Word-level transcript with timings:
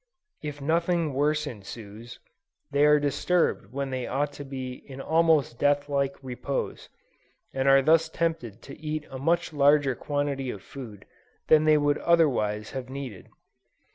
If 0.41 0.61
nothing 0.63 1.13
worse 1.13 1.45
ensues, 1.45 2.17
they 2.71 2.85
are 2.87 2.99
disturbed 2.99 3.71
when 3.71 3.91
they 3.91 4.07
ought 4.07 4.33
to 4.33 4.43
be 4.43 4.81
in 4.87 4.99
almost 4.99 5.59
death 5.59 5.87
like 5.89 6.15
repose, 6.23 6.89
and 7.53 7.67
are 7.67 7.83
thus 7.83 8.09
tempted 8.09 8.63
to 8.63 8.79
eat 8.79 9.05
a 9.11 9.19
much 9.19 9.53
larger 9.53 9.93
quantity 9.93 10.49
of 10.49 10.63
food 10.63 11.05
than 11.49 11.65
they 11.65 11.77
would 11.77 11.99
otherwise 11.99 12.71
have 12.71 12.89
needed. 12.89 13.27